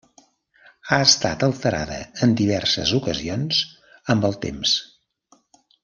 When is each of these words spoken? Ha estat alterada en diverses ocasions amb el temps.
Ha 0.93 0.97
estat 1.07 1.45
alterada 1.49 1.99
en 2.27 2.33
diverses 2.41 2.95
ocasions 3.03 3.63
amb 4.15 4.27
el 4.31 4.39
temps. 4.49 4.77